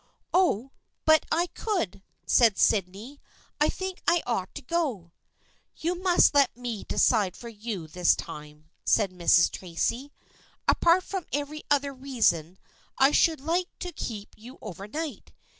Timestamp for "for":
7.37-7.49